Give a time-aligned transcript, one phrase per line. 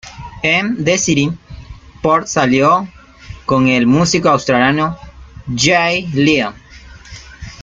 [0.41, 1.29] En The City,
[2.01, 2.89] Port salió
[3.45, 4.97] con el músico australiano
[5.55, 6.55] Jay Lyon.